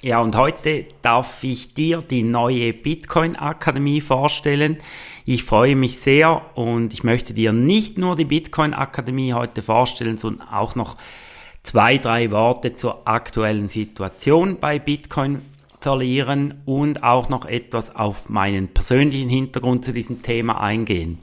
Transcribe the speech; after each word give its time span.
Ja, 0.00 0.20
und 0.20 0.36
heute 0.36 0.84
darf 1.02 1.42
ich 1.42 1.74
dir 1.74 1.98
die 1.98 2.22
neue 2.22 2.72
Bitcoin 2.72 3.34
Akademie 3.34 4.00
vorstellen. 4.00 4.78
Ich 5.24 5.42
freue 5.42 5.74
mich 5.74 5.98
sehr 5.98 6.56
und 6.56 6.92
ich 6.92 7.02
möchte 7.02 7.34
dir 7.34 7.52
nicht 7.52 7.98
nur 7.98 8.14
die 8.14 8.24
Bitcoin 8.24 8.74
Akademie 8.74 9.32
heute 9.32 9.60
vorstellen, 9.60 10.16
sondern 10.16 10.46
auch 10.50 10.76
noch 10.76 10.96
zwei, 11.64 11.98
drei 11.98 12.30
Worte 12.30 12.76
zur 12.76 13.08
aktuellen 13.08 13.68
Situation 13.68 14.60
bei 14.60 14.78
Bitcoin 14.78 15.42
verlieren 15.80 16.62
und 16.64 17.02
auch 17.02 17.28
noch 17.28 17.44
etwas 17.44 17.96
auf 17.96 18.28
meinen 18.28 18.68
persönlichen 18.68 19.28
Hintergrund 19.28 19.84
zu 19.84 19.92
diesem 19.92 20.22
Thema 20.22 20.60
eingehen. 20.60 21.18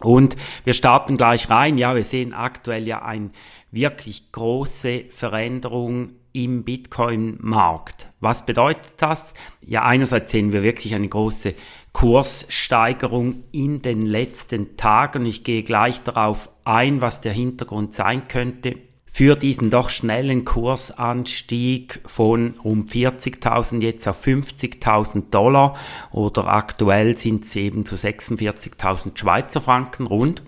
Und 0.00 0.34
wir 0.64 0.72
starten 0.72 1.18
gleich 1.18 1.50
rein. 1.50 1.76
Ja, 1.76 1.94
wir 1.94 2.04
sehen 2.04 2.32
aktuell 2.32 2.88
ja 2.88 3.02
eine 3.02 3.32
wirklich 3.70 4.32
große 4.32 5.04
Veränderung 5.10 6.12
im 6.32 6.64
Bitcoin-Markt. 6.64 8.08
Was 8.20 8.46
bedeutet 8.46 8.94
das? 8.96 9.34
Ja, 9.60 9.82
einerseits 9.82 10.32
sehen 10.32 10.52
wir 10.52 10.62
wirklich 10.62 10.94
eine 10.94 11.08
große 11.08 11.54
Kurssteigerung 11.92 13.44
in 13.52 13.82
den 13.82 14.02
letzten 14.02 14.76
Tagen. 14.76 15.26
Ich 15.26 15.44
gehe 15.44 15.62
gleich 15.62 16.02
darauf 16.02 16.48
ein, 16.64 17.00
was 17.00 17.20
der 17.20 17.32
Hintergrund 17.32 17.92
sein 17.94 18.28
könnte 18.28 18.76
für 19.14 19.36
diesen 19.36 19.68
doch 19.68 19.90
schnellen 19.90 20.46
Kursanstieg 20.46 22.00
von 22.06 22.54
um 22.62 22.86
40.000 22.86 23.82
jetzt 23.82 24.08
auf 24.08 24.24
50.000 24.24 25.28
Dollar 25.30 25.76
oder 26.12 26.48
aktuell 26.48 27.18
sind 27.18 27.44
es 27.44 27.54
eben 27.54 27.84
zu 27.84 27.94
46.000 27.94 29.18
Schweizer 29.18 29.60
Franken 29.60 30.06
rund. 30.06 30.42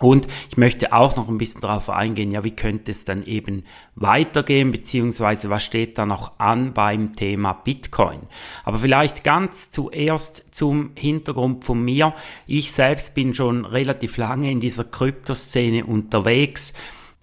Und 0.00 0.26
ich 0.48 0.56
möchte 0.56 0.94
auch 0.94 1.16
noch 1.16 1.28
ein 1.28 1.38
bisschen 1.38 1.60
darauf 1.60 1.90
eingehen, 1.90 2.30
ja, 2.30 2.42
wie 2.42 2.56
könnte 2.56 2.90
es 2.90 3.04
dann 3.04 3.22
eben 3.24 3.64
weitergehen, 3.94 4.70
beziehungsweise 4.70 5.50
was 5.50 5.62
steht 5.62 5.98
da 5.98 6.06
noch 6.06 6.38
an 6.38 6.72
beim 6.72 7.12
Thema 7.12 7.52
Bitcoin. 7.52 8.20
Aber 8.64 8.78
vielleicht 8.78 9.24
ganz 9.24 9.70
zuerst 9.70 10.44
zum 10.52 10.92
Hintergrund 10.94 11.66
von 11.66 11.84
mir. 11.84 12.14
Ich 12.46 12.72
selbst 12.72 13.14
bin 13.14 13.34
schon 13.34 13.66
relativ 13.66 14.16
lange 14.16 14.50
in 14.50 14.60
dieser 14.60 14.84
Kryptoszene 14.84 15.84
unterwegs 15.84 16.72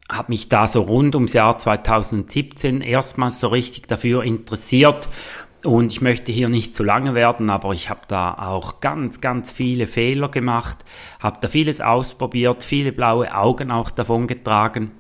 habe 0.09 0.31
mich 0.31 0.47
da 0.47 0.67
so 0.67 0.83
rund 0.83 1.15
ums 1.15 1.33
Jahr 1.33 1.57
2017 1.57 2.79
erstmals 2.81 3.41
so 3.41 3.49
richtig 3.49 3.87
dafür 3.87 4.23
interessiert 4.23 5.09
und 5.63 5.91
ich 5.91 6.01
möchte 6.01 6.31
hier 6.31 6.49
nicht 6.49 6.75
zu 6.75 6.83
lange 6.83 7.15
werden, 7.15 7.49
aber 7.49 7.73
ich 7.73 7.89
habe 7.89 8.01
da 8.07 8.33
auch 8.33 8.79
ganz, 8.79 9.21
ganz 9.21 9.51
viele 9.51 9.87
Fehler 9.87 10.29
gemacht, 10.29 10.85
habe 11.19 11.37
da 11.41 11.47
vieles 11.47 11.81
ausprobiert, 11.81 12.63
viele 12.63 12.91
blaue 12.91 13.35
Augen 13.35 13.71
auch 13.71 13.91
davon 13.91 14.27
getragen. 14.27 14.91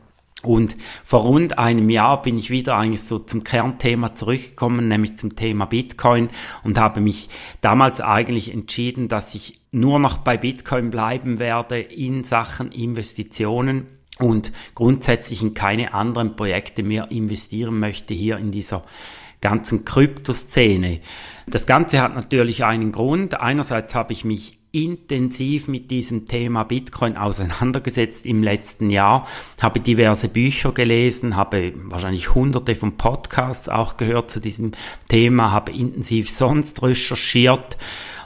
Und 0.43 0.77
vor 1.03 1.21
rund 1.21 1.57
einem 1.57 1.89
Jahr 1.89 2.21
bin 2.21 2.37
ich 2.37 2.51
wieder 2.51 2.75
eigentlich 2.75 3.01
so 3.01 3.17
zum 3.17 3.43
Kernthema 3.43 4.13
zurückgekommen, 4.13 4.87
nämlich 4.87 5.17
zum 5.17 5.35
Thema 5.35 5.65
Bitcoin 5.65 6.29
und 6.63 6.77
habe 6.77 7.01
mich 7.01 7.29
damals 7.61 8.01
eigentlich 8.01 8.53
entschieden, 8.53 9.07
dass 9.07 9.33
ich 9.33 9.59
nur 9.71 9.99
noch 9.99 10.19
bei 10.19 10.37
Bitcoin 10.37 10.91
bleiben 10.91 11.39
werde 11.39 11.79
in 11.79 12.23
Sachen 12.23 12.71
Investitionen 12.71 13.87
und 14.19 14.51
grundsätzlich 14.75 15.41
in 15.41 15.53
keine 15.53 15.93
anderen 15.93 16.35
Projekte 16.35 16.83
mehr 16.83 17.09
investieren 17.11 17.79
möchte 17.79 18.13
hier 18.13 18.37
in 18.37 18.51
dieser 18.51 18.83
ganzen 19.41 19.85
Kryptoszene. 19.85 21.01
Das 21.47 21.65
Ganze 21.65 22.01
hat 22.01 22.15
natürlich 22.15 22.65
einen 22.65 22.91
Grund. 22.91 23.39
Einerseits 23.39 23.95
habe 23.95 24.13
ich 24.13 24.25
mich 24.25 24.57
intensiv 24.71 25.67
mit 25.67 25.89
diesem 25.91 26.25
Thema 26.25 26.63
Bitcoin 26.63 27.17
auseinandergesetzt 27.17 28.25
im 28.25 28.43
letzten 28.43 28.89
Jahr, 28.89 29.27
habe 29.61 29.79
diverse 29.79 30.27
Bücher 30.27 30.71
gelesen, 30.71 31.35
habe 31.35 31.73
wahrscheinlich 31.85 32.35
hunderte 32.35 32.75
von 32.75 32.97
Podcasts 32.97 33.69
auch 33.69 33.97
gehört 33.97 34.29
zu 34.29 34.39
diesem 34.39 34.73
Thema, 35.07 35.51
habe 35.51 35.71
intensiv 35.71 36.29
sonst 36.29 36.83
recherchiert 36.83 37.77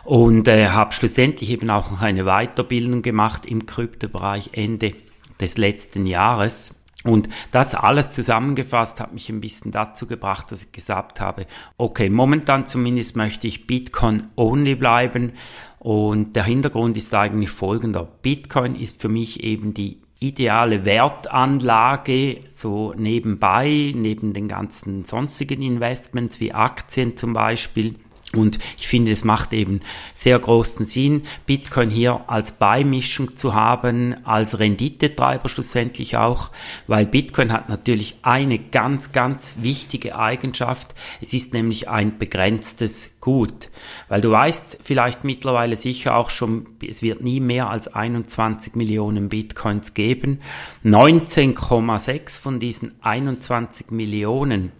und 0.03 0.47
äh, 0.47 0.69
habe 0.69 0.93
schlussendlich 0.93 1.51
eben 1.51 1.69
auch 1.69 1.91
noch 1.91 2.01
eine 2.01 2.25
Weiterbildung 2.25 3.01
gemacht 3.01 3.45
im 3.45 3.65
Kryptobereich 3.65 4.49
Ende 4.53 4.93
des 5.39 5.57
letzten 5.57 6.05
Jahres. 6.05 6.73
Und 7.03 7.29
das 7.51 7.73
alles 7.73 8.13
zusammengefasst 8.13 8.99
hat 8.99 9.13
mich 9.13 9.29
ein 9.29 9.41
bisschen 9.41 9.71
dazu 9.71 10.05
gebracht, 10.05 10.51
dass 10.51 10.63
ich 10.63 10.71
gesagt 10.71 11.19
habe, 11.19 11.47
okay, 11.77 12.09
momentan 12.09 12.67
zumindest 12.67 13.15
möchte 13.15 13.47
ich 13.47 13.65
Bitcoin 13.65 14.27
only 14.35 14.75
bleiben. 14.75 15.33
Und 15.79 16.35
der 16.35 16.43
Hintergrund 16.43 16.95
ist 16.97 17.13
eigentlich 17.15 17.49
folgender. 17.49 18.07
Bitcoin 18.21 18.75
ist 18.75 19.01
für 19.01 19.09
mich 19.09 19.43
eben 19.43 19.73
die 19.73 19.99
ideale 20.19 20.85
Wertanlage, 20.85 22.41
so 22.51 22.93
nebenbei, 22.95 23.91
neben 23.95 24.33
den 24.33 24.47
ganzen 24.47 25.01
sonstigen 25.01 25.63
Investments 25.63 26.39
wie 26.39 26.53
Aktien 26.53 27.17
zum 27.17 27.33
Beispiel. 27.33 27.95
Und 28.33 28.59
ich 28.77 28.87
finde, 28.87 29.11
es 29.11 29.25
macht 29.25 29.51
eben 29.51 29.81
sehr 30.13 30.39
großen 30.39 30.85
Sinn, 30.85 31.23
Bitcoin 31.45 31.89
hier 31.89 32.29
als 32.29 32.53
Beimischung 32.53 33.35
zu 33.35 33.53
haben, 33.53 34.15
als 34.25 34.57
Renditetreiber 34.57 35.49
schlussendlich 35.49 36.15
auch, 36.15 36.51
weil 36.87 37.05
Bitcoin 37.05 37.51
hat 37.51 37.67
natürlich 37.67 38.17
eine 38.21 38.57
ganz, 38.57 39.11
ganz 39.11 39.57
wichtige 39.61 40.17
Eigenschaft. 40.17 40.95
Es 41.19 41.33
ist 41.33 41.53
nämlich 41.53 41.89
ein 41.89 42.19
begrenztes 42.19 43.19
Gut, 43.19 43.69
weil 44.07 44.21
du 44.21 44.31
weißt 44.31 44.79
vielleicht 44.81 45.25
mittlerweile 45.25 45.75
sicher 45.75 46.15
auch 46.15 46.29
schon, 46.29 46.65
es 46.87 47.01
wird 47.01 47.21
nie 47.21 47.39
mehr 47.41 47.69
als 47.69 47.93
21 47.93 48.75
Millionen 48.75 49.27
Bitcoins 49.27 49.93
geben. 49.93 50.39
19,6 50.85 52.41
von 52.41 52.59
diesen 52.59 52.93
21 53.03 53.91
Millionen, 53.91 54.71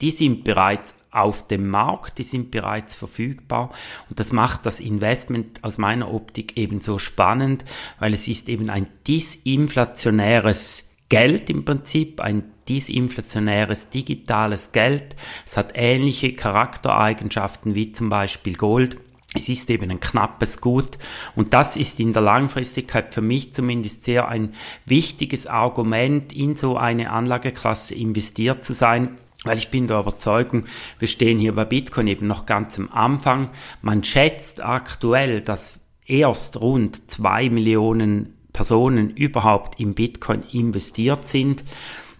die 0.00 0.12
sind 0.12 0.44
bereits 0.44 0.94
auf 1.12 1.46
dem 1.46 1.68
Markt, 1.68 2.18
die 2.18 2.24
sind 2.24 2.50
bereits 2.50 2.94
verfügbar 2.94 3.70
und 4.08 4.18
das 4.18 4.32
macht 4.32 4.66
das 4.66 4.80
Investment 4.80 5.62
aus 5.62 5.78
meiner 5.78 6.12
Optik 6.12 6.56
eben 6.56 6.80
so 6.80 6.98
spannend, 6.98 7.64
weil 8.00 8.14
es 8.14 8.26
ist 8.28 8.48
eben 8.48 8.70
ein 8.70 8.88
disinflationäres 9.06 10.88
Geld 11.10 11.50
im 11.50 11.66
Prinzip, 11.66 12.22
ein 12.22 12.44
disinflationäres 12.68 13.90
digitales 13.90 14.72
Geld. 14.72 15.14
Es 15.44 15.58
hat 15.58 15.72
ähnliche 15.74 16.34
Charaktereigenschaften 16.34 17.74
wie 17.74 17.92
zum 17.92 18.08
Beispiel 18.08 18.54
Gold. 18.56 18.96
Es 19.34 19.50
ist 19.50 19.68
eben 19.70 19.90
ein 19.90 20.00
knappes 20.00 20.60
Gut 20.60 20.98
und 21.34 21.52
das 21.52 21.76
ist 21.76 22.00
in 22.00 22.14
der 22.14 22.22
Langfristigkeit 22.22 23.12
für 23.12 23.20
mich 23.20 23.52
zumindest 23.52 24.04
sehr 24.04 24.28
ein 24.28 24.54
wichtiges 24.86 25.46
Argument, 25.46 26.32
in 26.32 26.56
so 26.56 26.76
eine 26.78 27.10
Anlageklasse 27.10 27.94
investiert 27.94 28.64
zu 28.64 28.74
sein, 28.74 29.18
weil 29.44 29.58
ich 29.58 29.70
bin 29.70 29.88
der 29.88 30.00
Überzeugung, 30.00 30.64
wir 30.98 31.08
stehen 31.08 31.38
hier 31.38 31.54
bei 31.54 31.64
Bitcoin 31.64 32.06
eben 32.06 32.26
noch 32.26 32.46
ganz 32.46 32.78
am 32.78 32.90
Anfang. 32.90 33.50
Man 33.80 34.04
schätzt 34.04 34.62
aktuell, 34.64 35.40
dass 35.40 35.80
erst 36.06 36.60
rund 36.60 37.10
zwei 37.10 37.48
Millionen 37.48 38.36
Personen 38.52 39.10
überhaupt 39.10 39.80
in 39.80 39.94
Bitcoin 39.94 40.42
investiert 40.52 41.26
sind. 41.26 41.64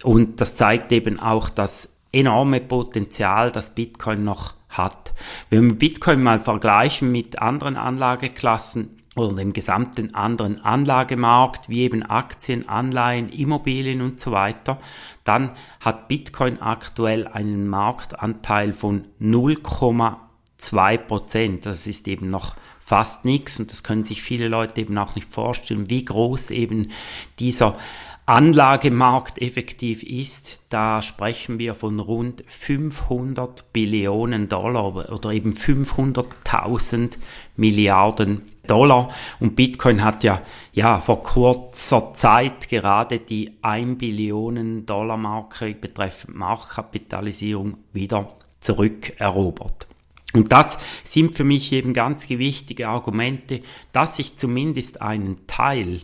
Und 0.02 0.40
das 0.40 0.56
zeigt 0.56 0.90
eben 0.92 1.20
auch 1.20 1.48
das 1.48 1.92
enorme 2.10 2.60
Potenzial, 2.60 3.52
das 3.52 3.74
Bitcoin 3.74 4.24
noch 4.24 4.54
hat. 4.68 5.12
Wenn 5.50 5.70
wir 5.70 5.78
Bitcoin 5.78 6.22
mal 6.22 6.40
vergleichen 6.40 7.12
mit 7.12 7.40
anderen 7.40 7.76
Anlageklassen, 7.76 9.01
oder 9.14 9.34
dem 9.34 9.52
gesamten 9.52 10.14
anderen 10.14 10.64
Anlagemarkt, 10.64 11.68
wie 11.68 11.82
eben 11.82 12.02
Aktien, 12.02 12.68
Anleihen, 12.68 13.28
Immobilien 13.28 14.00
und 14.00 14.18
so 14.18 14.32
weiter, 14.32 14.78
dann 15.24 15.52
hat 15.80 16.08
Bitcoin 16.08 16.60
aktuell 16.60 17.26
einen 17.26 17.68
Marktanteil 17.68 18.72
von 18.72 19.06
0,2 19.20 20.98
Prozent. 20.98 21.66
Das 21.66 21.86
ist 21.86 22.08
eben 22.08 22.30
noch 22.30 22.56
fast 22.80 23.24
nichts 23.24 23.60
und 23.60 23.70
das 23.70 23.82
können 23.82 24.04
sich 24.04 24.22
viele 24.22 24.48
Leute 24.48 24.80
eben 24.80 24.96
auch 24.98 25.14
nicht 25.14 25.30
vorstellen, 25.30 25.90
wie 25.90 26.04
groß 26.04 26.50
eben 26.50 26.90
dieser 27.38 27.76
Anlagemarkt 28.24 29.42
effektiv 29.42 30.04
ist, 30.04 30.60
da 30.68 31.02
sprechen 31.02 31.58
wir 31.58 31.74
von 31.74 31.98
rund 31.98 32.44
500 32.46 33.72
Billionen 33.72 34.48
Dollar 34.48 35.12
oder 35.12 35.32
eben 35.32 35.52
500.000 35.52 37.18
Milliarden 37.56 38.42
Dollar. 38.66 39.08
Und 39.40 39.56
Bitcoin 39.56 40.04
hat 40.04 40.24
ja, 40.24 40.42
ja 40.72 41.00
vor 41.00 41.22
kurzer 41.22 42.12
Zeit 42.14 42.68
gerade 42.68 43.18
die 43.18 43.58
1 43.62 43.98
Billionen 43.98 44.86
Dollar 44.86 45.16
Marke 45.16 45.74
betreffend 45.74 46.36
Marktkapitalisierung 46.36 47.78
wieder 47.92 48.28
zurückerobert. 48.60 49.86
Und 50.32 50.50
das 50.50 50.78
sind 51.04 51.34
für 51.34 51.44
mich 51.44 51.72
eben 51.72 51.92
ganz 51.92 52.28
wichtige 52.28 52.88
Argumente, 52.88 53.60
dass 53.92 54.18
ich 54.18 54.38
zumindest 54.38 55.02
einen 55.02 55.46
Teil 55.46 56.00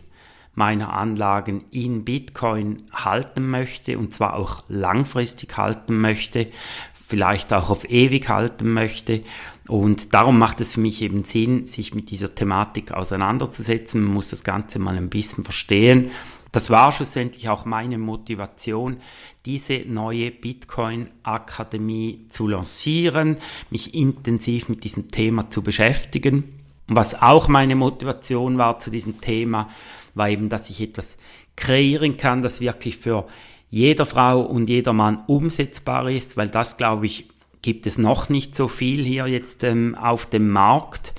meiner 0.53 0.93
Anlagen 0.93 1.63
in 1.71 2.03
Bitcoin 2.05 2.83
halten 2.91 3.49
möchte 3.49 3.97
und 3.97 4.13
zwar 4.13 4.35
auch 4.35 4.63
langfristig 4.67 5.57
halten 5.57 5.99
möchte, 5.99 6.47
vielleicht 7.09 7.51
auch 7.53 7.71
auf 7.71 7.89
ewig 7.89 8.29
halten 8.29 8.71
möchte. 8.71 9.23
Und 9.67 10.13
darum 10.13 10.37
macht 10.37 10.61
es 10.61 10.73
für 10.73 10.79
mich 10.79 11.01
eben 11.01 11.23
Sinn, 11.23 11.65
sich 11.65 11.95
mit 11.95 12.11
dieser 12.11 12.35
Thematik 12.35 12.91
auseinanderzusetzen. 12.91 14.03
Man 14.03 14.13
muss 14.13 14.29
das 14.29 14.43
Ganze 14.43 14.77
mal 14.77 14.95
ein 14.95 15.09
bisschen 15.09 15.43
verstehen. 15.43 16.11
Das 16.51 16.69
war 16.69 16.91
schlussendlich 16.91 17.49
auch 17.49 17.65
meine 17.65 17.97
Motivation, 17.97 18.97
diese 19.43 19.79
neue 19.87 20.29
Bitcoin-Akademie 20.29 22.27
zu 22.29 22.47
lancieren, 22.47 23.37
mich 23.71 23.95
intensiv 23.95 24.69
mit 24.69 24.83
diesem 24.83 25.07
Thema 25.07 25.49
zu 25.49 25.63
beschäftigen. 25.63 26.43
Und 26.87 26.95
was 26.95 27.19
auch 27.19 27.47
meine 27.47 27.75
Motivation 27.75 28.59
war 28.59 28.77
zu 28.77 28.91
diesem 28.91 29.19
Thema, 29.19 29.69
war 30.13 30.29
eben, 30.29 30.49
dass 30.49 30.69
ich 30.69 30.79
etwas 30.79 31.17
kreieren 31.55 32.17
kann, 32.17 32.43
das 32.43 32.61
wirklich 32.61 32.97
für 32.97 33.25
jeder 33.69 34.05
Frau 34.05 34.41
und 34.41 34.69
jeder 34.69 34.93
Mann 34.93 35.23
umsetzbar 35.27 36.09
ist, 36.09 36.37
weil 36.37 36.49
das, 36.49 36.77
glaube 36.77 37.05
ich, 37.05 37.27
gibt 37.61 37.85
es 37.85 37.97
noch 37.97 38.29
nicht 38.29 38.55
so 38.55 38.67
viel 38.67 39.03
hier 39.03 39.27
jetzt 39.27 39.63
ähm, 39.63 39.95
auf 39.95 40.25
dem 40.25 40.49
Markt, 40.49 41.13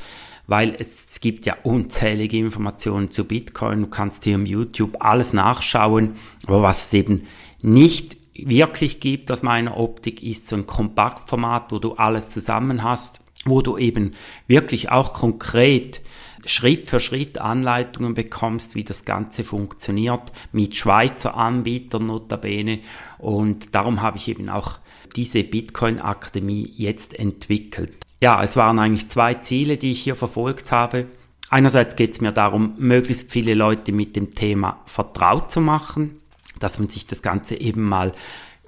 weil 0.46 0.74
es, 0.78 1.06
es 1.06 1.20
gibt 1.20 1.46
ja 1.46 1.56
unzählige 1.62 2.38
Informationen 2.38 3.10
zu 3.10 3.24
Bitcoin. 3.24 3.82
Du 3.82 3.86
kannst 3.86 4.24
hier 4.24 4.34
im 4.34 4.46
YouTube 4.46 4.96
alles 5.00 5.32
nachschauen, 5.32 6.16
aber 6.46 6.62
was 6.62 6.86
es 6.86 6.94
eben 6.94 7.26
nicht 7.62 8.16
wirklich 8.34 9.00
gibt 9.00 9.30
aus 9.30 9.42
meiner 9.42 9.76
Optik, 9.76 10.22
ist 10.22 10.48
so 10.48 10.56
ein 10.56 10.66
Kompaktformat, 10.66 11.70
wo 11.70 11.78
du 11.78 11.92
alles 11.92 12.30
zusammen 12.30 12.82
hast, 12.82 13.20
wo 13.44 13.62
du 13.62 13.78
eben 13.78 14.12
wirklich 14.46 14.90
auch 14.90 15.12
konkret 15.12 16.00
Schritt 16.46 16.88
für 16.88 17.00
Schritt 17.00 17.38
Anleitungen 17.38 18.14
bekommst, 18.14 18.74
wie 18.74 18.84
das 18.84 19.04
Ganze 19.04 19.44
funktioniert, 19.44 20.32
mit 20.52 20.76
Schweizer 20.76 21.36
Anbietern 21.36 22.06
notabene. 22.06 22.80
Und 23.18 23.74
darum 23.74 24.02
habe 24.02 24.16
ich 24.16 24.28
eben 24.28 24.48
auch 24.48 24.78
diese 25.16 25.42
Bitcoin-Akademie 25.42 26.72
jetzt 26.76 27.18
entwickelt. 27.18 27.94
Ja, 28.20 28.42
es 28.42 28.56
waren 28.56 28.78
eigentlich 28.78 29.08
zwei 29.08 29.34
Ziele, 29.34 29.76
die 29.76 29.92
ich 29.92 30.02
hier 30.02 30.16
verfolgt 30.16 30.72
habe. 30.72 31.06
Einerseits 31.48 31.96
geht 31.96 32.12
es 32.12 32.20
mir 32.20 32.32
darum, 32.32 32.74
möglichst 32.78 33.32
viele 33.32 33.54
Leute 33.54 33.92
mit 33.92 34.14
dem 34.14 34.34
Thema 34.34 34.82
vertraut 34.86 35.50
zu 35.50 35.60
machen, 35.60 36.20
dass 36.60 36.78
man 36.78 36.88
sich 36.88 37.06
das 37.06 37.22
Ganze 37.22 37.56
eben 37.56 37.82
mal 37.82 38.12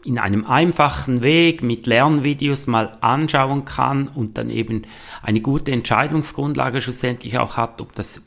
in 0.04 0.18
einem 0.18 0.44
einfachen 0.44 1.22
Weg 1.22 1.62
mit 1.62 1.86
Lernvideos 1.86 2.66
mal 2.66 2.98
anschauen 3.00 3.64
kann 3.64 4.08
und 4.08 4.38
dann 4.38 4.50
eben 4.50 4.82
eine 5.22 5.40
gute 5.40 5.72
Entscheidungsgrundlage 5.72 6.80
schlussendlich 6.80 7.38
auch 7.38 7.56
hat, 7.56 7.80
ob 7.80 7.94
das 7.94 8.22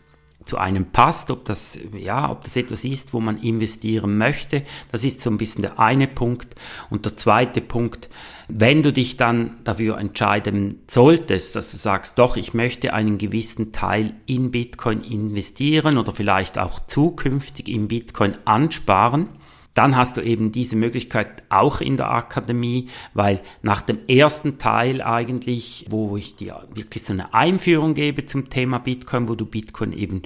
zu 0.45 0.57
einem 0.57 0.91
passt, 0.91 1.31
ob 1.31 1.43
das, 1.45 1.77
ja, 1.97 2.29
ob 2.29 2.43
das 2.43 2.55
etwas 2.55 2.85
ist, 2.85 3.13
wo 3.13 3.19
man 3.19 3.39
investieren 3.39 4.17
möchte. 4.17 4.63
Das 4.91 5.03
ist 5.03 5.21
so 5.21 5.29
ein 5.29 5.37
bisschen 5.37 5.63
der 5.63 5.79
eine 5.79 6.07
Punkt. 6.07 6.55
Und 6.89 7.05
der 7.05 7.17
zweite 7.17 7.61
Punkt, 7.61 8.09
wenn 8.47 8.83
du 8.83 8.93
dich 8.93 9.17
dann 9.17 9.57
dafür 9.63 9.97
entscheiden 9.97 10.81
solltest, 10.87 11.55
dass 11.55 11.71
du 11.71 11.77
sagst, 11.77 12.19
doch, 12.19 12.37
ich 12.37 12.53
möchte 12.53 12.93
einen 12.93 13.17
gewissen 13.17 13.71
Teil 13.71 14.13
in 14.27 14.51
Bitcoin 14.51 15.01
investieren 15.01 15.97
oder 15.97 16.13
vielleicht 16.13 16.59
auch 16.59 16.85
zukünftig 16.85 17.67
in 17.67 17.87
Bitcoin 17.87 18.37
ansparen, 18.45 19.29
dann 19.75 19.95
hast 19.95 20.17
du 20.17 20.21
eben 20.21 20.51
diese 20.51 20.75
Möglichkeit 20.77 21.43
auch 21.49 21.81
in 21.81 21.97
der 21.97 22.09
Akademie, 22.09 22.87
weil 23.13 23.41
nach 23.61 23.81
dem 23.81 23.99
ersten 24.07 24.57
Teil 24.57 25.01
eigentlich, 25.01 25.85
wo 25.89 26.17
ich 26.17 26.35
dir 26.35 26.67
wirklich 26.73 27.03
so 27.03 27.13
eine 27.13 27.33
Einführung 27.33 27.93
gebe 27.93 28.25
zum 28.25 28.49
Thema 28.49 28.79
Bitcoin, 28.79 29.27
wo 29.27 29.35
du 29.35 29.45
Bitcoin 29.45 29.91
eben 29.91 30.23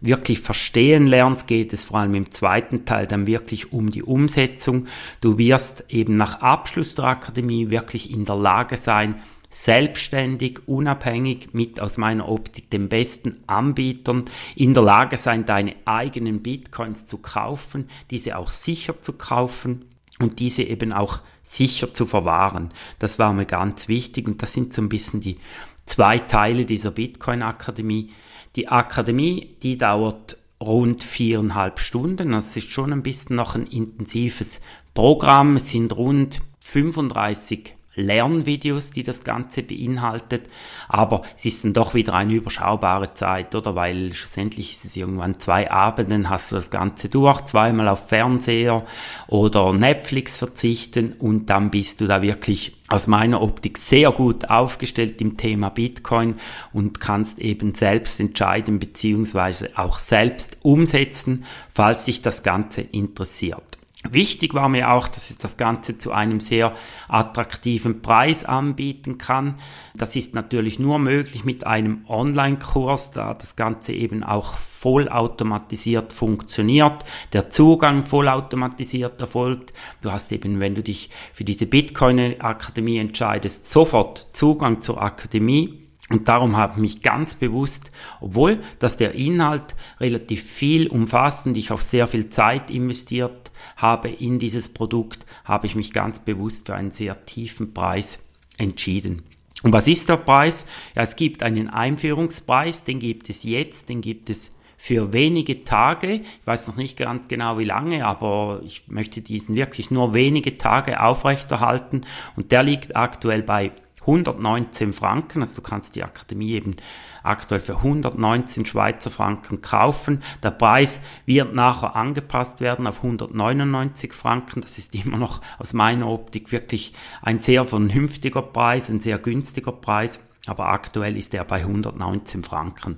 wirklich 0.00 0.40
verstehen 0.40 1.06
lernst, 1.06 1.46
geht 1.46 1.72
es 1.72 1.84
vor 1.84 1.98
allem 1.98 2.14
im 2.14 2.30
zweiten 2.30 2.84
Teil 2.84 3.06
dann 3.06 3.26
wirklich 3.26 3.72
um 3.72 3.90
die 3.90 4.02
Umsetzung. 4.02 4.86
Du 5.20 5.36
wirst 5.36 5.84
eben 5.88 6.16
nach 6.16 6.40
Abschluss 6.40 6.94
der 6.94 7.06
Akademie 7.06 7.70
wirklich 7.70 8.10
in 8.10 8.24
der 8.24 8.36
Lage 8.36 8.76
sein, 8.76 9.16
selbstständig, 9.52 10.60
unabhängig 10.66 11.50
mit 11.52 11.78
aus 11.78 11.98
meiner 11.98 12.28
Optik 12.28 12.70
den 12.70 12.88
besten 12.88 13.44
Anbietern 13.46 14.24
in 14.56 14.72
der 14.72 14.82
Lage 14.82 15.18
sein, 15.18 15.44
deine 15.44 15.76
eigenen 15.84 16.42
Bitcoins 16.42 17.06
zu 17.06 17.18
kaufen, 17.18 17.88
diese 18.10 18.38
auch 18.38 18.50
sicher 18.50 19.00
zu 19.02 19.12
kaufen 19.12 19.84
und 20.18 20.38
diese 20.38 20.62
eben 20.62 20.92
auch 20.92 21.20
sicher 21.42 21.92
zu 21.92 22.06
verwahren. 22.06 22.70
Das 22.98 23.18
war 23.18 23.34
mir 23.34 23.44
ganz 23.44 23.88
wichtig 23.88 24.26
und 24.26 24.42
das 24.42 24.54
sind 24.54 24.72
so 24.72 24.80
ein 24.80 24.88
bisschen 24.88 25.20
die 25.20 25.36
zwei 25.84 26.18
Teile 26.18 26.64
dieser 26.64 26.90
Bitcoin-Akademie. 26.90 28.10
Die 28.56 28.68
Akademie, 28.68 29.56
die 29.62 29.76
dauert 29.76 30.38
rund 30.62 31.02
viereinhalb 31.02 31.78
Stunden. 31.78 32.32
Das 32.32 32.56
ist 32.56 32.70
schon 32.70 32.92
ein 32.92 33.02
bisschen 33.02 33.36
noch 33.36 33.54
ein 33.54 33.66
intensives 33.66 34.62
Programm. 34.94 35.56
Es 35.56 35.70
sind 35.70 35.94
rund 35.94 36.40
35 36.60 37.74
Lernvideos, 37.94 38.90
die 38.90 39.02
das 39.02 39.24
Ganze 39.24 39.62
beinhaltet, 39.62 40.42
aber 40.88 41.22
es 41.34 41.44
ist 41.44 41.64
dann 41.64 41.72
doch 41.72 41.94
wieder 41.94 42.14
eine 42.14 42.32
überschaubare 42.32 43.14
Zeit, 43.14 43.54
oder? 43.54 43.74
Weil 43.74 44.12
schlussendlich 44.14 44.72
ist 44.72 44.84
es 44.84 44.96
irgendwann 44.96 45.38
zwei 45.40 45.70
Abenden, 45.70 46.30
hast 46.30 46.50
du 46.50 46.56
das 46.56 46.70
Ganze 46.70 47.08
durch, 47.08 47.42
zweimal 47.42 47.88
auf 47.88 48.08
Fernseher 48.08 48.84
oder 49.28 49.72
Netflix 49.72 50.36
verzichten 50.36 51.14
und 51.18 51.50
dann 51.50 51.70
bist 51.70 52.00
du 52.00 52.06
da 52.06 52.22
wirklich 52.22 52.76
aus 52.88 53.06
meiner 53.06 53.40
Optik 53.40 53.78
sehr 53.78 54.12
gut 54.12 54.50
aufgestellt 54.50 55.20
im 55.20 55.36
Thema 55.36 55.70
Bitcoin 55.70 56.34
und 56.72 57.00
kannst 57.00 57.38
eben 57.38 57.74
selbst 57.74 58.20
entscheiden 58.20 58.78
beziehungsweise 58.78 59.70
auch 59.76 59.98
selbst 59.98 60.58
umsetzen, 60.62 61.44
falls 61.72 62.04
dich 62.04 62.20
das 62.20 62.42
Ganze 62.42 62.82
interessiert. 62.82 63.71
Wichtig 64.10 64.52
war 64.54 64.68
mir 64.68 64.90
auch, 64.90 65.06
dass 65.06 65.30
es 65.30 65.38
das 65.38 65.56
Ganze 65.56 65.96
zu 65.96 66.10
einem 66.10 66.40
sehr 66.40 66.74
attraktiven 67.08 68.02
Preis 68.02 68.44
anbieten 68.44 69.16
kann. 69.16 69.54
Das 69.94 70.16
ist 70.16 70.34
natürlich 70.34 70.80
nur 70.80 70.98
möglich 70.98 71.44
mit 71.44 71.64
einem 71.66 72.04
Online-Kurs, 72.08 73.12
da 73.12 73.32
das 73.34 73.54
Ganze 73.54 73.92
eben 73.92 74.24
auch 74.24 74.54
vollautomatisiert 74.58 76.12
funktioniert, 76.12 77.04
der 77.32 77.50
Zugang 77.50 78.04
vollautomatisiert 78.04 79.20
erfolgt. 79.20 79.72
Du 80.00 80.10
hast 80.10 80.32
eben, 80.32 80.58
wenn 80.58 80.74
du 80.74 80.82
dich 80.82 81.10
für 81.32 81.44
diese 81.44 81.66
Bitcoin-Akademie 81.66 82.98
entscheidest, 82.98 83.70
sofort 83.70 84.26
Zugang 84.32 84.80
zur 84.80 85.00
Akademie. 85.00 85.78
Und 86.10 86.28
darum 86.28 86.56
habe 86.56 86.74
ich 86.74 86.78
mich 86.78 87.02
ganz 87.02 87.36
bewusst, 87.36 87.92
obwohl 88.20 88.60
dass 88.80 88.96
der 88.96 89.14
Inhalt 89.14 89.76
relativ 90.00 90.42
viel 90.42 90.88
umfasst 90.88 91.46
und 91.46 91.56
ich 91.56 91.70
auch 91.70 91.80
sehr 91.80 92.06
viel 92.08 92.28
Zeit 92.28 92.70
investiert 92.70 93.41
habe 93.76 94.08
in 94.08 94.38
dieses 94.38 94.68
Produkt, 94.68 95.26
habe 95.44 95.66
ich 95.66 95.74
mich 95.74 95.92
ganz 95.92 96.20
bewusst 96.20 96.66
für 96.66 96.74
einen 96.74 96.90
sehr 96.90 97.24
tiefen 97.24 97.74
Preis 97.74 98.22
entschieden. 98.58 99.22
Und 99.62 99.72
was 99.72 99.86
ist 99.86 100.08
der 100.08 100.16
Preis? 100.16 100.66
Ja, 100.94 101.02
es 101.02 101.16
gibt 101.16 101.42
einen 101.42 101.68
Einführungspreis, 101.68 102.84
den 102.84 102.98
gibt 102.98 103.30
es 103.30 103.44
jetzt, 103.44 103.88
den 103.88 104.00
gibt 104.00 104.28
es 104.28 104.50
für 104.76 105.12
wenige 105.12 105.62
Tage. 105.62 106.14
Ich 106.14 106.46
weiß 106.46 106.66
noch 106.66 106.74
nicht 106.74 106.96
ganz 106.96 107.28
genau 107.28 107.58
wie 107.58 107.64
lange, 107.64 108.04
aber 108.04 108.60
ich 108.64 108.88
möchte 108.88 109.20
diesen 109.20 109.54
wirklich 109.54 109.92
nur 109.92 110.12
wenige 110.12 110.58
Tage 110.58 111.00
aufrechterhalten 111.00 112.00
und 112.34 112.50
der 112.50 112.64
liegt 112.64 112.96
aktuell 112.96 113.44
bei 113.44 113.70
119 114.00 114.92
Franken, 114.92 115.42
also 115.42 115.56
du 115.56 115.62
kannst 115.62 115.94
die 115.94 116.02
Akademie 116.02 116.54
eben 116.54 116.74
aktuell 117.22 117.60
für 117.60 117.76
119 117.76 118.66
Schweizer 118.66 119.10
Franken 119.10 119.62
kaufen. 119.62 120.22
Der 120.42 120.50
Preis 120.50 121.00
wird 121.26 121.54
nachher 121.54 121.96
angepasst 121.96 122.60
werden 122.60 122.86
auf 122.86 122.98
199 122.98 124.12
Franken. 124.12 124.60
Das 124.60 124.78
ist 124.78 124.94
immer 124.94 125.18
noch 125.18 125.40
aus 125.58 125.72
meiner 125.72 126.08
Optik 126.08 126.52
wirklich 126.52 126.92
ein 127.22 127.40
sehr 127.40 127.64
vernünftiger 127.64 128.42
Preis, 128.42 128.88
ein 128.88 129.00
sehr 129.00 129.18
günstiger 129.18 129.72
Preis. 129.72 130.20
Aber 130.46 130.68
aktuell 130.68 131.16
ist 131.16 131.34
er 131.34 131.44
bei 131.44 131.60
119 131.60 132.42
Franken. 132.42 132.96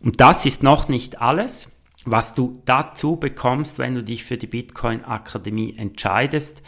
Und 0.00 0.20
das 0.20 0.44
ist 0.44 0.62
noch 0.62 0.88
nicht 0.88 1.20
alles. 1.20 1.70
Was 2.06 2.34
du 2.34 2.60
dazu 2.66 3.16
bekommst, 3.16 3.78
wenn 3.78 3.94
du 3.94 4.04
dich 4.04 4.24
für 4.24 4.36
die 4.36 4.46
Bitcoin 4.46 5.04
Akademie 5.04 5.74
entscheidest, 5.78 6.60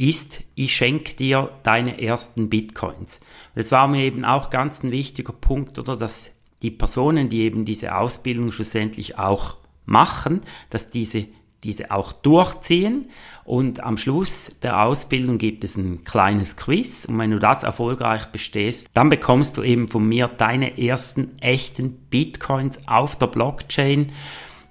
ist, 0.00 0.42
ich 0.54 0.74
schenke 0.74 1.14
dir 1.14 1.50
deine 1.62 2.00
ersten 2.00 2.48
Bitcoins. 2.48 3.20
Das 3.54 3.70
war 3.70 3.86
mir 3.86 4.02
eben 4.02 4.24
auch 4.24 4.48
ganz 4.48 4.82
ein 4.82 4.92
wichtiger 4.92 5.34
Punkt, 5.34 5.78
oder 5.78 5.94
dass 5.94 6.32
die 6.62 6.70
Personen, 6.70 7.28
die 7.28 7.42
eben 7.42 7.66
diese 7.66 7.94
Ausbildung 7.94 8.50
schlussendlich 8.50 9.18
auch 9.18 9.58
machen, 9.84 10.40
dass 10.70 10.88
diese 10.88 11.26
diese 11.62 11.90
auch 11.90 12.12
durchziehen 12.12 13.10
und 13.44 13.80
am 13.80 13.98
Schluss 13.98 14.48
der 14.62 14.82
Ausbildung 14.82 15.36
gibt 15.36 15.62
es 15.62 15.76
ein 15.76 16.04
kleines 16.04 16.56
Quiz 16.56 17.04
und 17.04 17.18
wenn 17.18 17.32
du 17.32 17.38
das 17.38 17.64
erfolgreich 17.64 18.24
bestehst, 18.28 18.88
dann 18.94 19.10
bekommst 19.10 19.58
du 19.58 19.62
eben 19.62 19.86
von 19.86 20.08
mir 20.08 20.28
deine 20.28 20.78
ersten 20.78 21.38
echten 21.40 21.92
Bitcoins 22.08 22.78
auf 22.88 23.16
der 23.16 23.26
Blockchain 23.26 24.12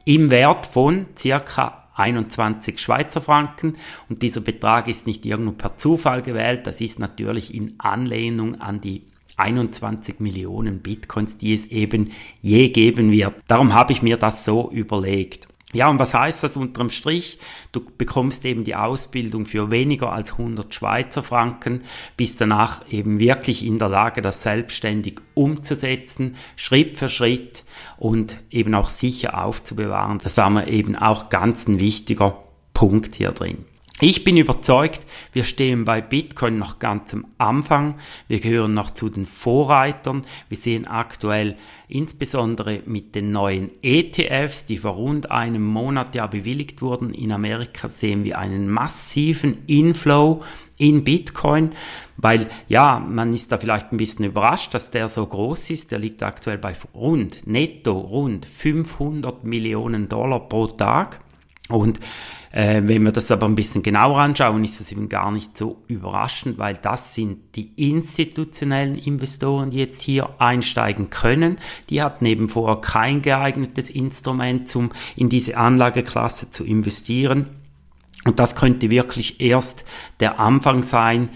im 0.05 0.31
Wert 0.31 0.65
von 0.65 1.05
circa 1.15 1.88
21 1.99 2.79
Schweizer 2.79 3.21
Franken 3.21 3.75
und 4.09 4.21
dieser 4.21 4.41
Betrag 4.41 4.87
ist 4.87 5.05
nicht 5.05 5.25
irgendwo 5.25 5.51
per 5.51 5.77
Zufall 5.77 6.21
gewählt, 6.21 6.65
das 6.65 6.81
ist 6.81 6.99
natürlich 6.99 7.53
in 7.53 7.75
Anlehnung 7.77 8.59
an 8.61 8.81
die 8.81 9.03
21 9.37 10.19
Millionen 10.19 10.79
Bitcoins, 10.79 11.37
die 11.37 11.53
es 11.53 11.65
eben 11.67 12.11
je 12.41 12.69
geben 12.69 13.11
wird. 13.11 13.35
Darum 13.47 13.73
habe 13.73 13.93
ich 13.93 14.01
mir 14.01 14.17
das 14.17 14.43
so 14.43 14.69
überlegt. 14.69 15.47
Ja, 15.71 15.88
und 15.88 15.99
was 15.99 16.15
heißt 16.15 16.43
das 16.43 16.57
unterm 16.57 16.89
Strich? 16.89 17.38
Du 17.71 17.81
bekommst 17.95 18.43
eben 18.45 18.63
die 18.63 18.73
Ausbildung 18.73 19.45
für 19.45 19.69
weniger 19.69 20.11
als 20.11 20.31
100 20.31 20.73
Schweizer 20.73 21.21
Franken, 21.21 21.83
bist 22.17 22.41
danach 22.41 22.81
eben 22.89 23.19
wirklich 23.19 23.63
in 23.63 23.77
der 23.77 23.89
Lage, 23.89 24.23
das 24.23 24.41
selbstständig 24.41 25.19
umzusetzen, 25.35 26.38
Schritt 26.55 26.97
für 26.97 27.07
Schritt 27.07 27.63
und 27.97 28.38
eben 28.49 28.73
auch 28.73 28.89
sicher 28.89 29.43
aufzubewahren. 29.43 30.17
Das 30.17 30.38
war 30.38 30.49
mir 30.49 30.67
eben 30.67 30.95
auch 30.95 31.29
ganz 31.29 31.67
ein 31.67 31.79
wichtiger 31.79 32.43
Punkt 32.73 33.13
hier 33.13 33.31
drin. 33.31 33.65
Ich 34.01 34.23
bin 34.23 34.37
überzeugt, 34.37 35.05
wir 35.33 35.43
stehen 35.43 35.83
bei 35.83 35.99
Bitcoin 35.99 36.57
noch 36.57 36.79
ganz 36.79 37.13
am 37.13 37.25
Anfang. 37.37 37.95
Wir 38.29 38.39
gehören 38.39 38.73
noch 38.73 38.91
zu 38.91 39.09
den 39.09 39.25
Vorreitern. 39.25 40.25
Wir 40.47 40.55
sehen 40.55 40.87
aktuell 40.87 41.57
insbesondere 41.89 42.81
mit 42.85 43.13
den 43.13 43.33
neuen 43.33 43.71
ETFs, 43.81 44.65
die 44.65 44.77
vor 44.77 44.91
rund 44.93 45.31
einem 45.31 45.65
Monat 45.65 46.15
ja 46.15 46.27
bewilligt 46.27 46.81
wurden 46.81 47.13
in 47.13 47.33
Amerika, 47.33 47.89
sehen 47.89 48.23
wir 48.23 48.39
einen 48.39 48.69
massiven 48.69 49.65
Inflow 49.67 50.43
in 50.77 51.03
Bitcoin, 51.03 51.71
weil 52.15 52.47
ja, 52.69 52.99
man 52.99 53.33
ist 53.33 53.51
da 53.51 53.57
vielleicht 53.57 53.91
ein 53.91 53.97
bisschen 53.97 54.23
überrascht, 54.23 54.73
dass 54.73 54.91
der 54.91 55.09
so 55.09 55.25
groß 55.25 55.71
ist. 55.71 55.91
Der 55.91 55.99
liegt 55.99 56.23
aktuell 56.23 56.57
bei 56.57 56.73
rund, 56.93 57.47
netto 57.47 57.99
rund 57.99 58.45
500 58.45 59.43
Millionen 59.43 60.07
Dollar 60.07 60.47
pro 60.47 60.67
Tag. 60.67 61.19
Und 61.67 61.99
äh, 62.51 62.81
wenn 62.85 63.03
wir 63.03 63.11
das 63.11 63.31
aber 63.31 63.45
ein 63.47 63.55
bisschen 63.55 63.83
genauer 63.83 64.19
anschauen, 64.19 64.63
ist 64.63 64.79
das 64.79 64.91
eben 64.91 65.09
gar 65.09 65.31
nicht 65.31 65.57
so 65.57 65.83
überraschend, 65.87 66.57
weil 66.57 66.75
das 66.75 67.13
sind 67.13 67.55
die 67.55 67.71
institutionellen 67.75 68.95
Investoren, 68.95 69.71
die 69.71 69.77
jetzt 69.77 70.01
hier 70.01 70.29
einsteigen 70.39 71.09
können. 71.09 71.59
Die 71.89 72.01
hatten 72.01 72.25
eben 72.25 72.49
vorher 72.49 72.77
kein 72.77 73.21
geeignetes 73.21 73.89
Instrument, 73.89 74.75
um 74.75 74.91
in 75.15 75.29
diese 75.29 75.57
Anlageklasse 75.57 76.49
zu 76.49 76.63
investieren. 76.65 77.47
Und 78.25 78.39
das 78.39 78.55
könnte 78.55 78.89
wirklich 78.89 79.39
erst 79.39 79.85
der 80.19 80.39
Anfang 80.39 80.83
sein, 80.83 81.29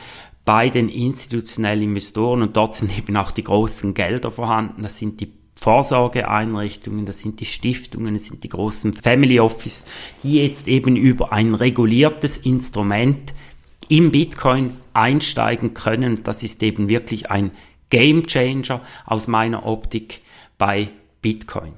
bei 0.46 0.70
den 0.70 0.90
institutionellen 0.90 1.84
Investoren 1.84 2.42
und 2.42 2.58
dort 2.58 2.76
sind 2.76 2.98
eben 2.98 3.16
auch 3.18 3.32
die 3.32 3.44
großen 3.44 3.94
Gelder 3.94 4.32
vorhanden. 4.32 4.84
Das 4.84 4.98
sind 4.98 5.22
die 5.22 5.32
Vorsorgeeinrichtungen, 5.56 7.06
das 7.06 7.20
sind 7.20 7.40
die 7.40 7.46
Stiftungen, 7.46 8.16
das 8.16 8.26
sind 8.26 8.44
die 8.44 8.50
großen 8.50 8.94
Family 8.94 9.40
Office, 9.40 9.86
die 10.24 10.42
jetzt 10.42 10.68
eben 10.68 10.96
über 10.96 11.32
ein 11.32 11.56
reguliertes 11.56 12.38
Instrument 12.38 13.34
im 13.88 14.12
Bitcoin 14.12 14.78
einsteigen 14.94 15.74
können. 15.74 16.24
Das 16.24 16.44
ist 16.44 16.62
eben 16.64 16.90
wirklich 16.90 17.32
ein 17.32 17.52
Game 17.90 18.26
Changer 18.26 18.82
aus 19.06 19.28
meiner 19.28 19.66
Optik 19.66 20.22
bei 20.58 20.90
Bitcoin. 21.22 21.74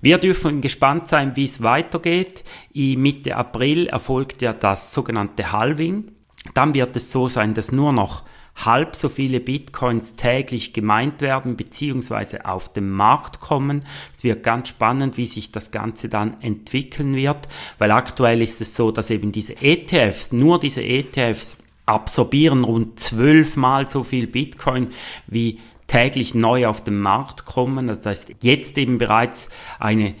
Wir 0.00 0.18
dürfen 0.18 0.60
gespannt 0.60 1.08
sein, 1.08 1.36
wie 1.36 1.44
es 1.44 1.62
weitergeht. 1.62 2.44
Mitte 2.72 3.36
April 3.36 3.86
erfolgt 3.86 4.40
ja 4.42 4.52
das 4.52 4.94
sogenannte 4.94 5.52
Halving. 5.52 6.12
Dann 6.54 6.74
wird 6.74 6.94
es 6.96 7.10
so 7.10 7.28
sein, 7.28 7.54
dass 7.54 7.72
nur 7.72 7.92
noch 7.92 8.22
halb 8.56 8.96
so 8.96 9.08
viele 9.08 9.40
Bitcoins 9.40 10.16
täglich 10.16 10.72
gemeint 10.72 11.20
werden 11.20 11.56
bzw. 11.56 12.40
auf 12.44 12.72
den 12.72 12.90
Markt 12.90 13.40
kommen. 13.40 13.84
Es 14.14 14.24
wird 14.24 14.42
ganz 14.42 14.70
spannend, 14.70 15.16
wie 15.16 15.26
sich 15.26 15.52
das 15.52 15.70
Ganze 15.70 16.08
dann 16.08 16.40
entwickeln 16.40 17.14
wird, 17.14 17.48
weil 17.78 17.90
aktuell 17.90 18.42
ist 18.42 18.60
es 18.60 18.74
so, 18.74 18.90
dass 18.90 19.10
eben 19.10 19.30
diese 19.30 19.62
ETFs, 19.62 20.32
nur 20.32 20.58
diese 20.58 20.82
ETFs 20.82 21.58
absorbieren 21.84 22.64
rund 22.64 22.98
zwölfmal 22.98 23.88
so 23.88 24.02
viel 24.02 24.26
Bitcoin 24.26 24.88
wie 25.26 25.60
täglich 25.86 26.34
neu 26.34 26.66
auf 26.66 26.82
den 26.82 26.98
Markt 26.98 27.44
kommen. 27.44 27.86
Das 27.86 28.04
heißt, 28.04 28.34
jetzt 28.40 28.76
eben 28.76 28.98
bereits 28.98 29.48
eine 29.78 30.14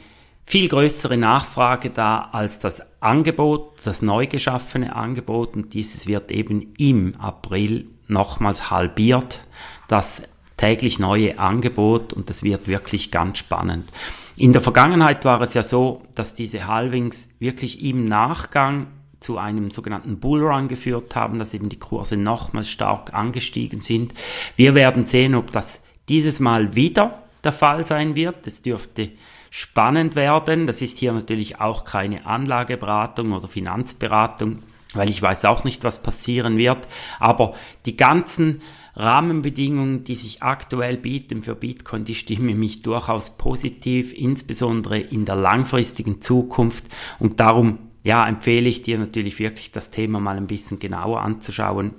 viel 0.44 0.68
größere 0.68 1.16
Nachfrage 1.16 1.90
da 1.90 2.28
als 2.32 2.60
das 2.60 2.80
Angebot, 3.00 3.72
das 3.84 4.00
neu 4.00 4.28
geschaffene 4.28 4.94
Angebot 4.94 5.56
und 5.56 5.74
dieses 5.74 6.06
wird 6.06 6.30
eben 6.30 6.72
im 6.78 7.16
April 7.18 7.88
nochmals 8.08 8.70
halbiert, 8.70 9.40
das 9.88 10.22
täglich 10.56 10.98
neue 10.98 11.38
Angebot 11.38 12.12
und 12.12 12.30
das 12.30 12.42
wird 12.42 12.66
wirklich 12.66 13.10
ganz 13.10 13.38
spannend. 13.38 13.90
In 14.36 14.52
der 14.52 14.62
Vergangenheit 14.62 15.24
war 15.24 15.40
es 15.42 15.54
ja 15.54 15.62
so, 15.62 16.02
dass 16.14 16.34
diese 16.34 16.66
Halvings 16.66 17.28
wirklich 17.38 17.82
im 17.82 18.06
Nachgang 18.06 18.88
zu 19.20 19.38
einem 19.38 19.70
sogenannten 19.70 20.20
Bullrun 20.20 20.68
geführt 20.68 21.14
haben, 21.16 21.38
dass 21.38 21.54
eben 21.54 21.68
die 21.68 21.78
Kurse 21.78 22.16
nochmals 22.16 22.70
stark 22.70 23.14
angestiegen 23.14 23.80
sind. 23.80 24.14
Wir 24.56 24.74
werden 24.74 25.06
sehen, 25.06 25.34
ob 25.34 25.52
das 25.52 25.82
dieses 26.08 26.40
Mal 26.40 26.74
wieder 26.74 27.22
der 27.42 27.52
Fall 27.52 27.84
sein 27.84 28.16
wird. 28.16 28.46
Es 28.46 28.62
dürfte 28.62 29.10
spannend 29.50 30.16
werden. 30.16 30.66
Das 30.66 30.82
ist 30.82 30.98
hier 30.98 31.12
natürlich 31.12 31.60
auch 31.60 31.84
keine 31.84 32.26
Anlageberatung 32.26 33.32
oder 33.32 33.48
Finanzberatung 33.48 34.62
weil 34.96 35.10
ich 35.10 35.22
weiß 35.22 35.44
auch 35.44 35.64
nicht, 35.64 35.84
was 35.84 36.02
passieren 36.02 36.58
wird. 36.58 36.88
Aber 37.18 37.54
die 37.84 37.96
ganzen 37.96 38.62
Rahmenbedingungen, 38.96 40.04
die 40.04 40.14
sich 40.14 40.42
aktuell 40.42 40.96
bieten 40.96 41.42
für 41.42 41.54
Bitcoin, 41.54 42.04
die 42.04 42.14
stimmen 42.14 42.58
mich 42.58 42.82
durchaus 42.82 43.36
positiv, 43.36 44.12
insbesondere 44.14 44.98
in 44.98 45.26
der 45.26 45.36
langfristigen 45.36 46.22
Zukunft. 46.22 46.86
Und 47.18 47.38
darum, 47.40 47.78
ja, 48.04 48.26
empfehle 48.26 48.68
ich 48.68 48.82
dir 48.82 48.98
natürlich 48.98 49.38
wirklich 49.38 49.70
das 49.70 49.90
Thema 49.90 50.18
mal 50.18 50.36
ein 50.36 50.46
bisschen 50.46 50.78
genauer 50.78 51.20
anzuschauen. 51.20 51.92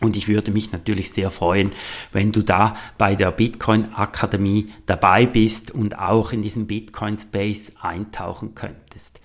Und 0.00 0.16
ich 0.16 0.28
würde 0.28 0.50
mich 0.50 0.72
natürlich 0.72 1.10
sehr 1.10 1.30
freuen, 1.30 1.70
wenn 2.12 2.32
du 2.32 2.42
da 2.42 2.76
bei 2.98 3.14
der 3.14 3.30
Bitcoin 3.30 3.92
Akademie 3.94 4.68
dabei 4.86 5.24
bist 5.24 5.70
und 5.70 5.98
auch 5.98 6.32
in 6.32 6.42
diesem 6.42 6.66
Bitcoin 6.66 7.18
Space 7.18 7.72
eintauchen 7.80 8.54
könntest. 8.54 9.20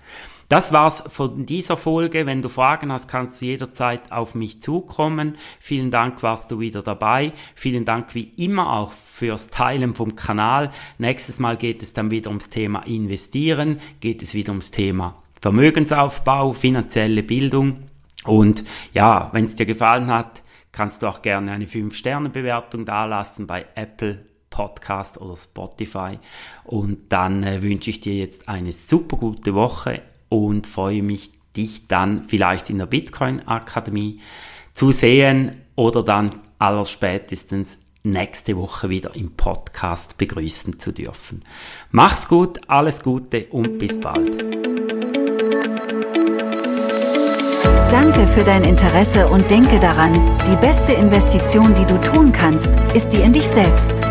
Das 0.50 0.72
war's 0.72 1.04
von 1.06 1.46
dieser 1.46 1.76
Folge. 1.76 2.26
Wenn 2.26 2.42
du 2.42 2.48
Fragen 2.48 2.90
hast, 2.90 3.06
kannst 3.06 3.40
du 3.40 3.46
jederzeit 3.46 4.10
auf 4.10 4.34
mich 4.34 4.60
zukommen. 4.60 5.36
Vielen 5.60 5.92
Dank, 5.92 6.24
warst 6.24 6.50
du 6.50 6.58
wieder 6.58 6.82
dabei. 6.82 7.32
Vielen 7.54 7.84
Dank 7.84 8.16
wie 8.16 8.32
immer 8.36 8.72
auch 8.72 8.90
fürs 8.90 9.46
Teilen 9.46 9.94
vom 9.94 10.16
Kanal. 10.16 10.72
Nächstes 10.98 11.38
Mal 11.38 11.56
geht 11.56 11.84
es 11.84 11.92
dann 11.92 12.10
wieder 12.10 12.30
ums 12.30 12.50
Thema 12.50 12.80
Investieren, 12.80 13.78
geht 14.00 14.24
es 14.24 14.34
wieder 14.34 14.50
ums 14.50 14.72
Thema 14.72 15.22
Vermögensaufbau, 15.40 16.52
finanzielle 16.52 17.22
Bildung. 17.22 17.84
Und 18.24 18.64
ja, 18.92 19.30
wenn 19.32 19.44
es 19.44 19.54
dir 19.54 19.66
gefallen 19.66 20.08
hat, 20.08 20.42
kannst 20.72 21.04
du 21.04 21.06
auch 21.06 21.22
gerne 21.22 21.52
eine 21.52 21.66
5-Sterne-Bewertung 21.66 22.84
dalassen 22.84 23.46
bei 23.46 23.66
Apple 23.76 24.26
Podcast 24.50 25.20
oder 25.20 25.36
Spotify. 25.36 26.18
Und 26.64 27.12
dann 27.12 27.44
äh, 27.44 27.62
wünsche 27.62 27.90
ich 27.90 28.00
dir 28.00 28.16
jetzt 28.16 28.48
eine 28.48 28.72
super 28.72 29.16
gute 29.16 29.54
Woche 29.54 30.02
und 30.30 30.66
freue 30.66 31.02
mich, 31.02 31.30
dich 31.54 31.86
dann 31.88 32.24
vielleicht 32.24 32.70
in 32.70 32.78
der 32.78 32.86
Bitcoin 32.86 33.46
Akademie 33.46 34.20
zu 34.72 34.92
sehen 34.92 35.60
oder 35.76 36.02
dann 36.02 36.30
allerspätestens 36.58 37.78
nächste 38.02 38.56
Woche 38.56 38.88
wieder 38.88 39.14
im 39.14 39.32
Podcast 39.36 40.16
begrüßen 40.16 40.78
zu 40.78 40.92
dürfen. 40.92 41.44
Mach's 41.90 42.28
gut, 42.28 42.58
alles 42.68 43.02
Gute 43.02 43.46
und 43.50 43.78
bis 43.78 44.00
bald. 44.00 44.38
Danke 47.90 48.26
für 48.28 48.44
dein 48.44 48.64
Interesse 48.64 49.28
und 49.28 49.50
denke 49.50 49.80
daran, 49.80 50.12
die 50.50 50.56
beste 50.56 50.92
Investition, 50.92 51.74
die 51.74 51.84
du 51.84 52.00
tun 52.00 52.32
kannst, 52.32 52.70
ist 52.94 53.08
die 53.08 53.20
in 53.20 53.32
dich 53.32 53.46
selbst. 53.46 54.09